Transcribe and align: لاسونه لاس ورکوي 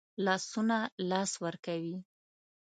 لاسونه 0.25 0.77
لاس 1.09 1.31
ورکوي 1.43 1.95